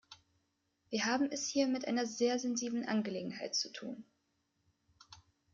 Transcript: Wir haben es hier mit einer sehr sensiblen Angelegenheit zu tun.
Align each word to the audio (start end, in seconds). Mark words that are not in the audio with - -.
Wir 0.89 1.05
haben 1.05 1.29
es 1.29 1.45
hier 1.45 1.67
mit 1.67 1.85
einer 1.87 2.07
sehr 2.07 2.39
sensiblen 2.39 2.87
Angelegenheit 2.87 3.53
zu 3.53 3.71
tun. 3.71 4.03